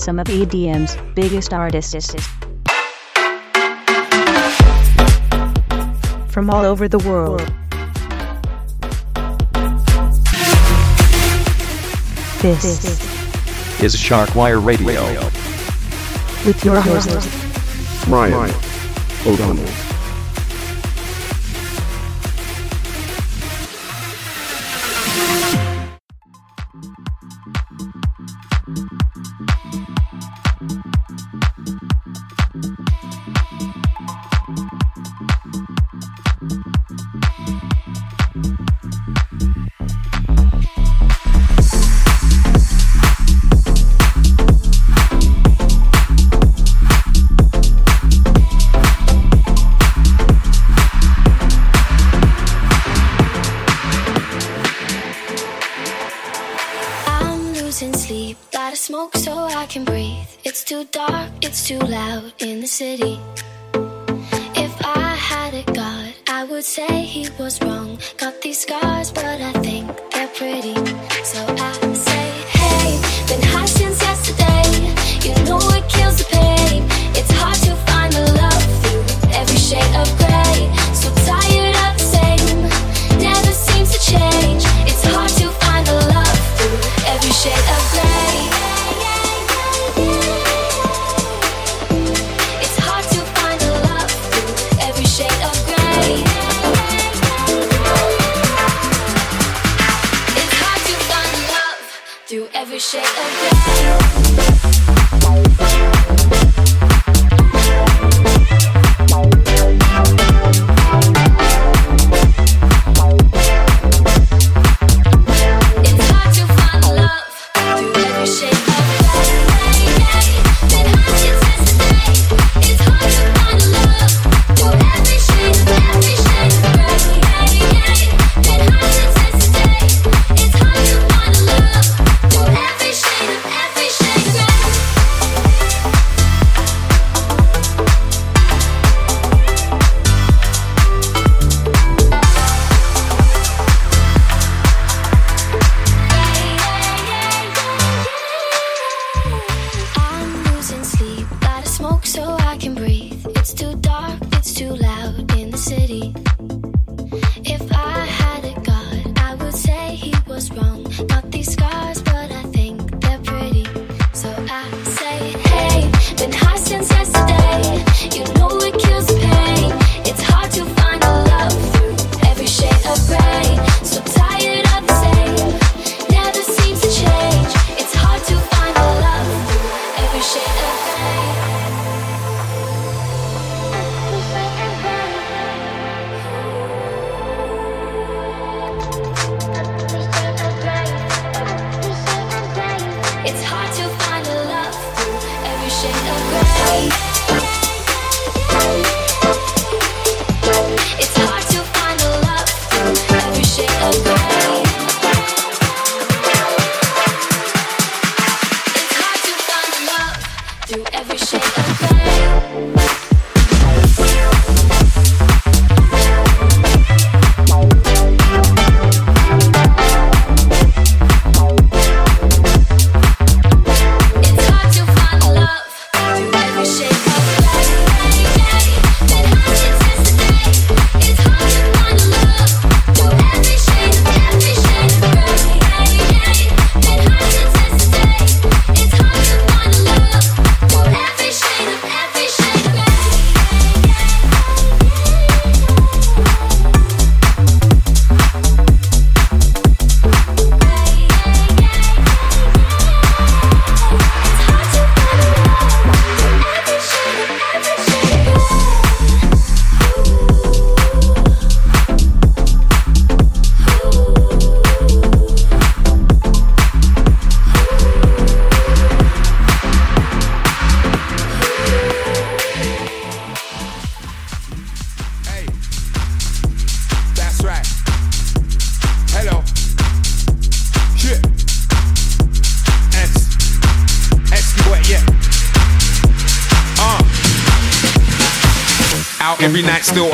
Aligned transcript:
some 0.00 0.18
of 0.18 0.26
EDM's 0.28 0.96
biggest 1.14 1.52
artists. 1.52 2.14
From 6.32 6.48
all 6.48 6.64
over 6.64 6.88
the 6.88 6.98
world. 6.98 7.40
This 12.40 12.64
is 13.82 13.94
Sharkwire 13.94 14.64
Radio. 14.64 15.04
With 16.46 16.64
your 16.64 16.80
host, 16.80 18.08
Ryan 18.08 18.54
O'Donnell. 19.26 19.89
Every 62.82 63.20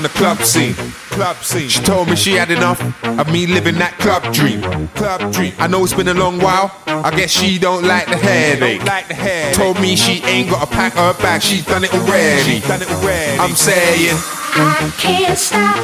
on 0.00 0.02
the 0.04 0.18
club 0.18 0.38
scene. 0.38 0.74
club 1.10 1.36
scene. 1.44 1.68
She 1.68 1.82
told 1.82 2.08
me 2.08 2.16
she 2.16 2.32
had 2.32 2.50
enough 2.50 2.80
of 3.04 3.30
me 3.30 3.46
living 3.46 3.74
that 3.76 3.92
club 3.98 4.22
dream. 4.32 4.62
Club 4.94 5.30
dream. 5.32 5.52
I 5.58 5.66
know 5.66 5.84
it's 5.84 5.92
been 5.92 6.08
a 6.08 6.14
long 6.14 6.38
while. 6.38 6.72
I 6.86 7.10
guess 7.14 7.30
she 7.30 7.58
don't 7.58 7.84
like 7.84 8.06
the 8.06 8.16
headache. 8.16 8.82
Like 8.84 9.08
the 9.08 9.14
headache. 9.14 9.56
Told 9.56 9.78
me 9.78 9.96
she 9.96 10.22
ain't 10.24 10.48
got 10.48 10.66
to 10.66 10.74
pack 10.74 10.94
her 10.94 11.12
bag. 11.20 11.42
She's 11.42 11.66
done 11.66 11.84
it 11.84 11.92
already. 11.92 12.60
Done 12.60 12.80
it 12.80 12.90
already. 12.90 13.38
I'm 13.38 13.54
saying. 13.54 14.16
I 14.52 14.90
can't 14.98 15.38
stop, 15.38 15.78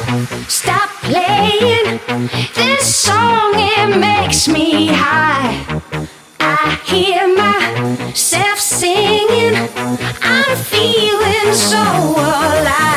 stop 0.49 0.89
playing 1.05 1.99
this 2.55 2.95
song. 2.95 3.51
It 3.53 3.99
makes 3.99 4.47
me 4.47 4.87
high. 4.87 5.63
I 6.39 6.79
hear 6.85 7.27
myself 7.37 8.57
singing. 8.59 9.55
I'm 10.23 10.57
feeling 10.57 11.53
so 11.53 11.77
alive. 11.77 12.96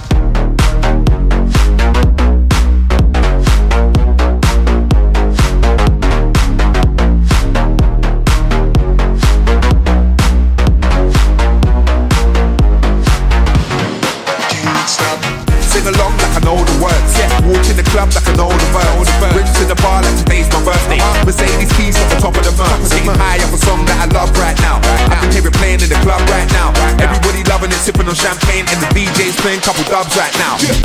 couple 29.59 29.83
dubs 29.83 30.15
right 30.15 30.33
now. 30.37 30.55
I 30.55 30.80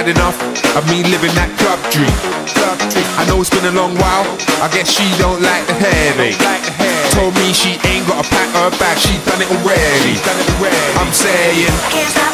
had 0.00 0.08
enough 0.08 0.40
of 0.80 0.84
me 0.88 1.04
living 1.12 1.28
that 1.36 1.52
club 1.60 1.76
dream. 1.92 2.08
Club 2.56 2.78
dream. 2.88 3.04
I 3.20 3.28
know 3.28 3.36
it's 3.44 3.52
been 3.52 3.68
a 3.68 3.74
long 3.76 3.92
while. 4.00 4.24
I 4.64 4.72
guess 4.72 4.88
she 4.88 5.04
don't 5.20 5.44
like 5.44 5.60
the 5.68 5.76
headache. 5.76 6.40
Told 7.12 7.36
me 7.36 7.52
she 7.52 7.76
ain't 7.84 8.08
got 8.08 8.24
to 8.24 8.30
pack 8.32 8.48
her 8.56 8.72
bag. 8.80 8.96
She 8.96 9.20
done 9.28 9.44
it 9.44 9.50
already. 9.60 10.16
Done 10.24 10.40
it 10.40 10.48
already. 10.56 10.80
I'm 10.96 11.12
saying. 11.12 12.29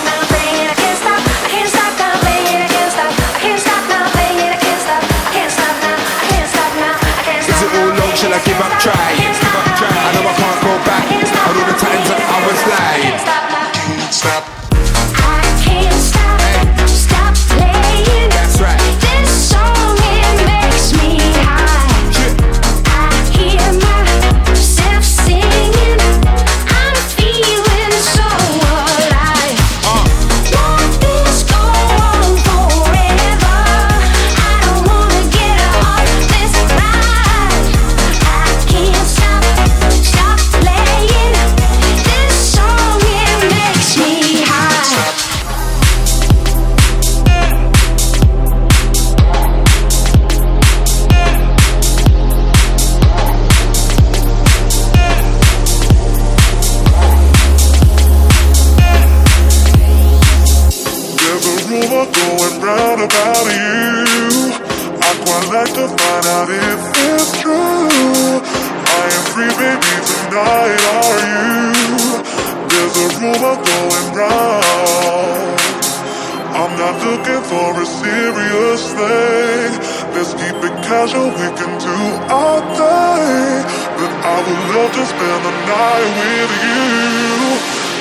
Let's 80.16 80.32
keep 80.32 80.56
it 80.64 80.72
casual, 80.82 81.26
we 81.26 81.48
can 81.60 81.76
do 81.76 81.92
all 82.32 82.60
day. 82.72 83.60
But 84.00 84.12
I 84.24 84.36
would 84.46 84.62
love 84.74 84.92
to 84.96 85.04
spend 85.04 85.44
the 85.44 85.52
night 85.68 86.10
with 86.16 86.52
you. 86.64 86.86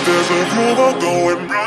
There's 0.06 0.30
a 0.32 0.42
rumor 0.56 0.98
going 1.02 1.50
round. 1.50 1.65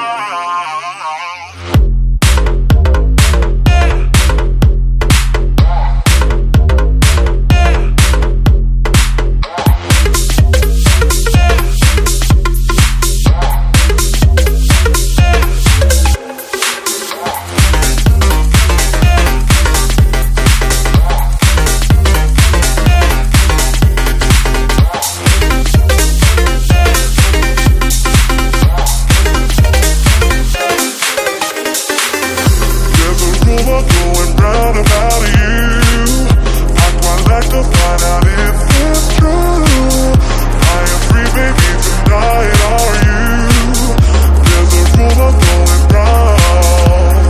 Round 34.40 34.76
about 34.78 35.22
you. 35.36 35.62
I'd 36.82 36.94
quite 37.02 37.24
like 37.32 37.48
to 37.54 37.60
find 37.62 38.02
out 38.12 38.24
if 38.24 38.56
it's 38.86 39.06
true. 39.18 40.14
I 40.74 40.78
am 40.92 41.00
free, 41.08 41.28
baby, 41.36 41.70
tonight, 41.84 42.60
are 42.72 42.94
you? 43.06 43.26
There's 44.46 44.72
a 44.78 44.84
rumor 44.96 45.32
going 45.44 45.82
round. 45.94 47.26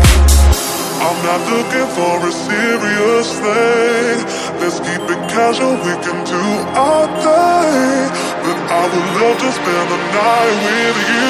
I'm 1.07 1.19
not 1.29 1.41
looking 1.53 1.89
for 1.97 2.15
a 2.29 2.33
serious 2.33 3.29
thing. 3.43 4.17
Let's 4.61 4.79
keep 4.81 5.05
it 5.15 5.23
casual, 5.33 5.75
we 5.87 5.95
can 6.05 6.19
do 6.27 6.45
our 6.77 7.07
thing. 7.25 8.07
But 8.45 8.59
I 8.69 8.83
would 8.93 9.09
love 9.21 9.37
to 9.45 9.51
spend 9.59 9.87
the 9.93 10.01
night 10.17 10.57
with 10.67 10.99
you. 11.11 11.29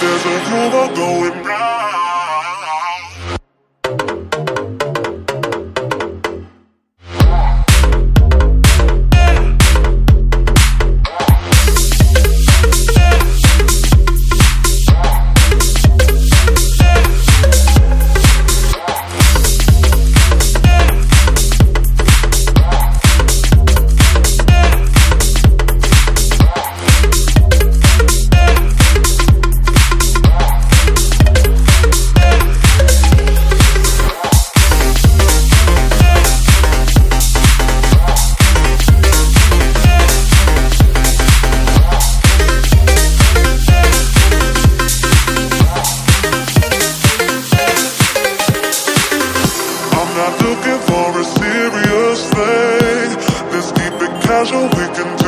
There's 0.00 0.24
a 0.24 0.36
rumor 0.50 0.86
going 0.94 1.44
round. 1.44 1.55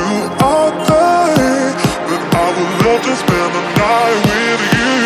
But 0.08 0.72
I 2.32 2.48
would 2.56 2.72
love 2.86 3.02
to 3.04 3.14
spend 3.14 3.50
the 3.52 3.62
night 3.76 4.18
with 4.24 4.62
you. 4.72 4.96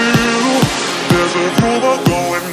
There's 1.11 1.35
a 1.35 1.47
rumor 1.59 1.99
going 2.07 2.52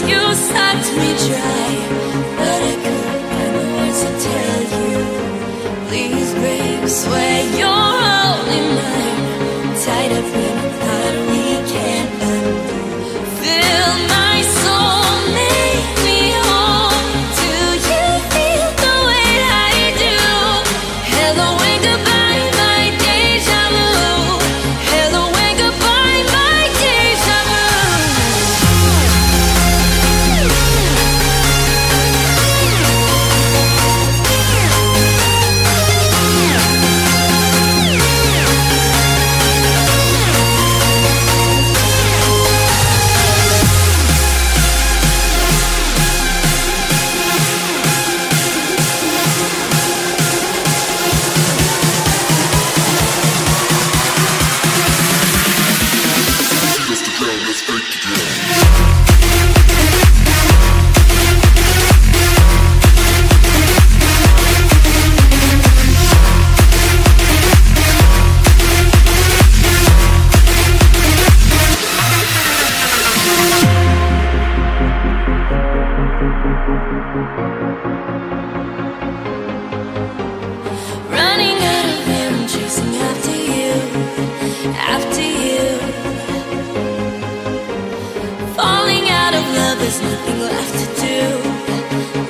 bones, 0.00 0.38
you 7.58 7.67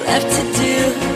left 0.08 0.30
to 0.36 0.62
do. 0.62 1.07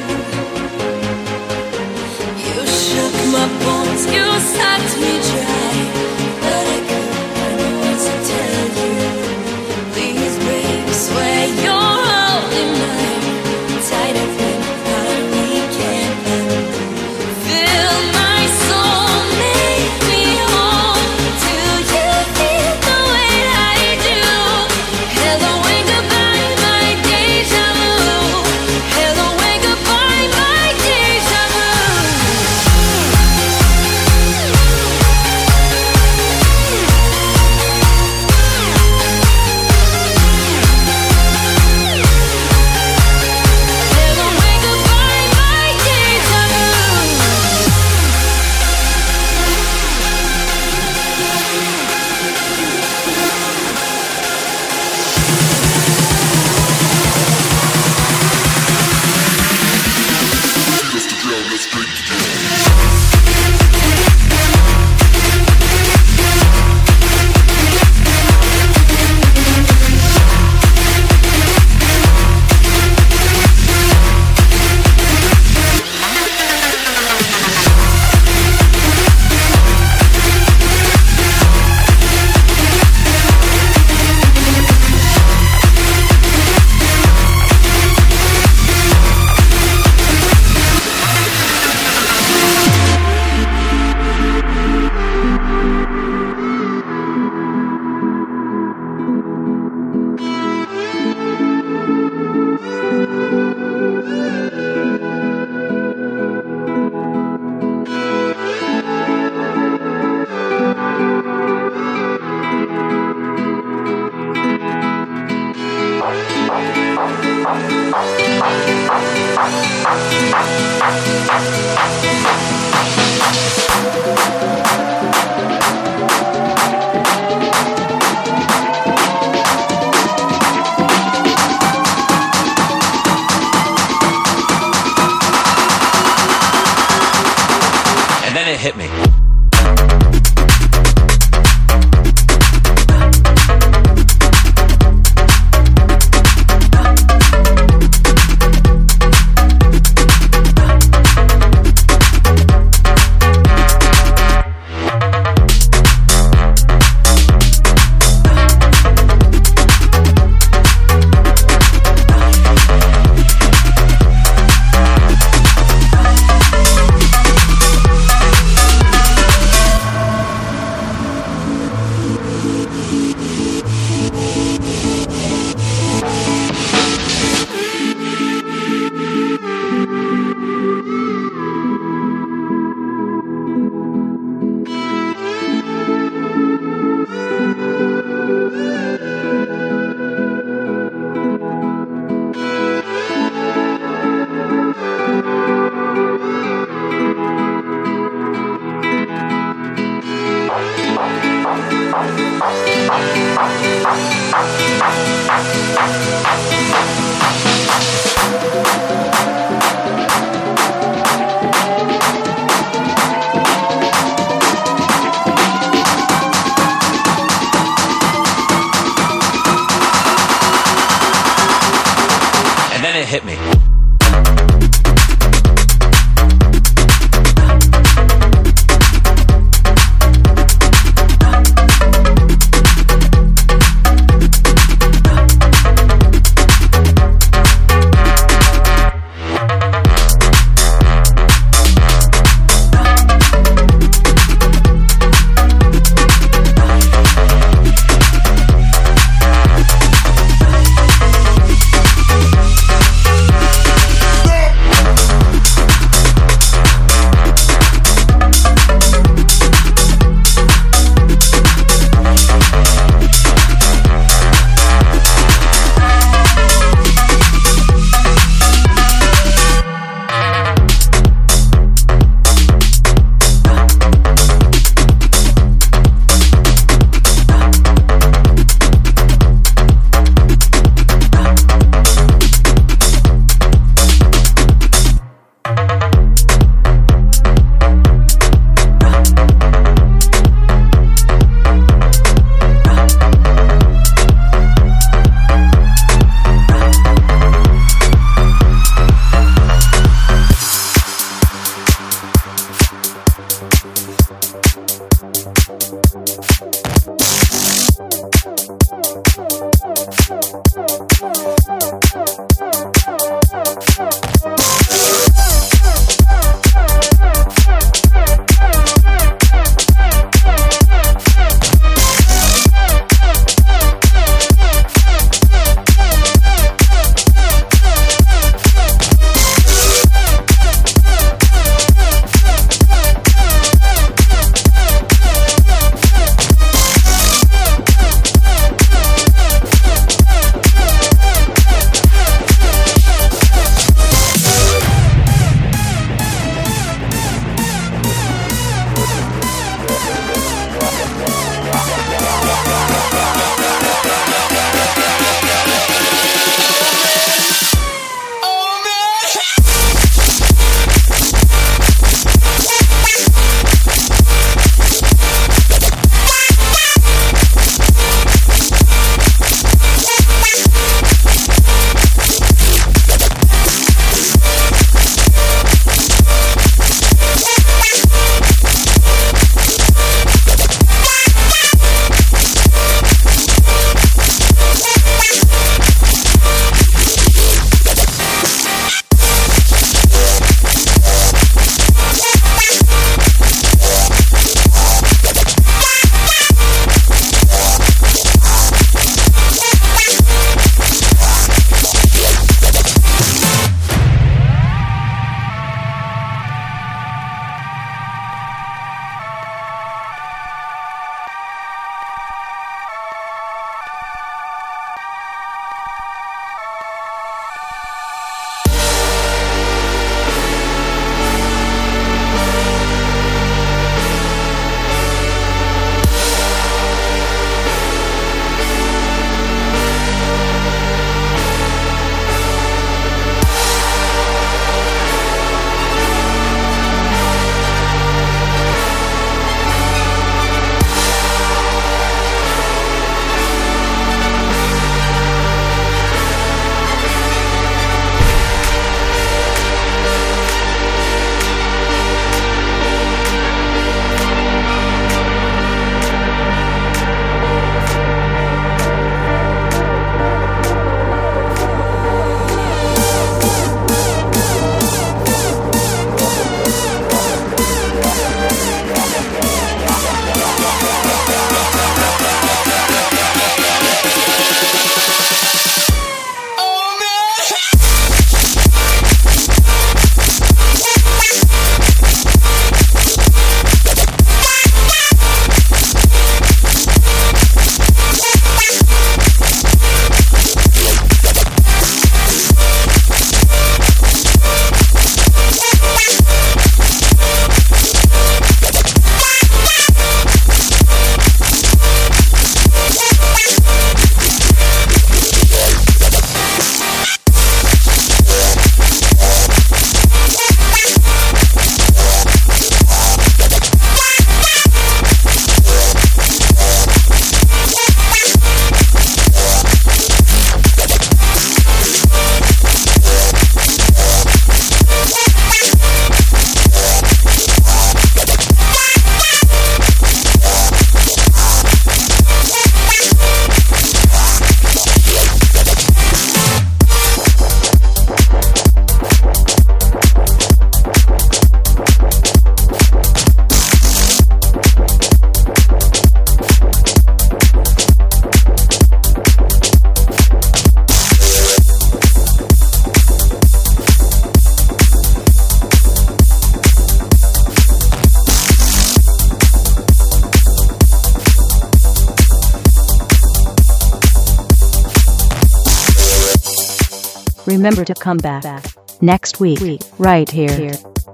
Remember 567.42 567.64
to 567.64 567.74
come 567.74 567.96
back 567.96 568.44
next 568.80 569.18
week, 569.18 569.62
right 569.76 570.08
here 570.08 570.52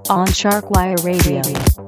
on 0.09 0.29
Sharkwire 0.29 0.97
Radio. 1.05 1.88